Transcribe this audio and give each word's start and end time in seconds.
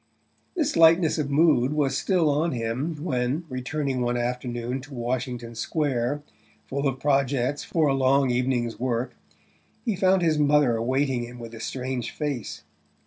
This 0.55 0.75
lightness 0.75 1.19
of 1.19 1.29
mood 1.29 1.73
was 1.73 1.95
still 1.95 2.27
on 2.27 2.53
him 2.53 2.95
when, 3.03 3.43
returning 3.49 4.01
one 4.01 4.17
afternoon 4.17 4.81
to 4.81 4.95
Washington 4.95 5.53
Square, 5.53 6.23
full 6.65 6.87
of 6.87 6.99
projects 6.99 7.63
for 7.63 7.87
a 7.87 7.93
long 7.93 8.31
evening's 8.31 8.79
work, 8.79 9.15
he 9.85 9.95
found 9.95 10.23
his 10.23 10.39
mother 10.39 10.75
awaiting 10.75 11.21
him 11.21 11.37
with 11.37 11.53
a 11.53 11.59
strange 11.59 12.09
face. 12.09 12.63